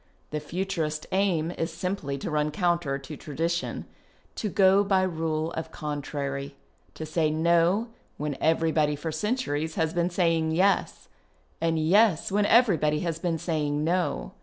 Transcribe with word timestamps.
The 0.31 0.39
Futurist 0.39 1.05
aim 1.11 1.51
is 1.59 1.71
simply 1.71 2.17
to 2.17 2.31
run 2.31 2.49
counter 2.49 2.97
to 2.97 3.15
tradition, 3.15 3.85
to 4.33 4.49
go 4.49 4.83
by 4.83 5.03
rule 5.03 5.51
of 5.51 5.71
contrary, 5.71 6.55
to 6.95 7.05
say 7.05 7.29
No 7.29 7.89
when 8.17 8.35
every 8.41 8.71
body 8.71 8.95
for 8.95 9.11
centuries 9.11 9.75
has 9.75 9.93
been 9.93 10.09
saying 10.09 10.53
Yes, 10.53 11.07
and 11.61 11.77
Yes 11.77 12.31
when 12.31 12.47
everybody 12.47 13.01
has 13.01 13.19
been 13.19 13.37
saying 13.37 13.83
No. 13.83 14.31